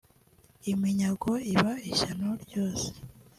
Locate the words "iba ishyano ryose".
1.53-2.87